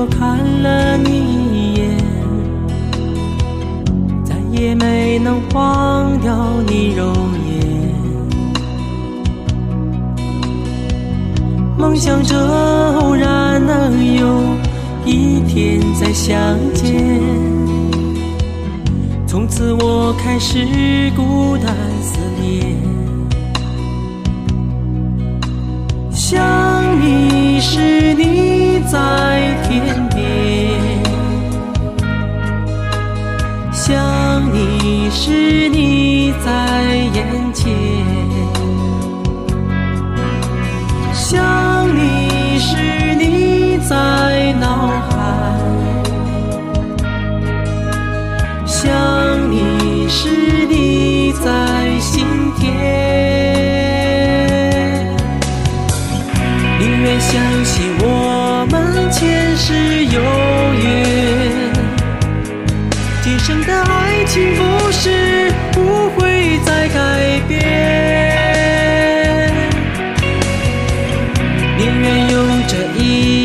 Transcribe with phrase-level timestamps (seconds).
[0.00, 1.10] 我看了你
[1.52, 1.94] 一眼，
[4.24, 6.34] 再也没能忘掉
[6.66, 7.14] 你容
[7.50, 7.60] 颜。
[11.76, 12.34] 梦想着
[13.00, 14.40] 偶然能有
[15.04, 17.20] 一天再相见，
[19.26, 22.89] 从此我开始孤单思念。
[34.52, 36.50] 你时你在
[37.14, 37.72] 眼前，
[41.12, 42.76] 想你时
[43.16, 45.14] 你在脑海，
[48.66, 50.28] 想你时
[50.68, 52.26] 你在心
[52.58, 52.64] 田。
[56.80, 57.30] 宁愿相
[57.64, 60.20] 信我们前世有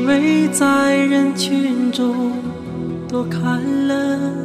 [0.00, 2.32] 为在人群中
[3.08, 4.43] 多看了